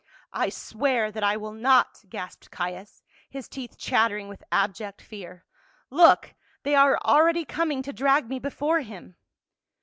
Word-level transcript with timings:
"I 0.43 0.49
swear 0.49 1.11
that 1.11 1.23
I 1.23 1.37
will 1.37 1.51
not," 1.51 2.05
gasped 2.09 2.49
Caius, 2.49 3.03
his 3.29 3.47
teeth 3.47 3.77
chattering 3.77 4.27
with 4.29 4.43
abject 4.51 4.99
fear." 4.99 5.45
Look, 5.91 6.33
they 6.63 6.73
are 6.73 6.97
already 7.05 7.45
coming 7.45 7.83
to 7.83 7.93
drag 7.93 8.27
me 8.27 8.39
before 8.39 8.79
him 8.79 9.17